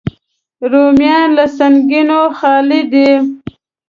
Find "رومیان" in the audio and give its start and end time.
0.71-1.27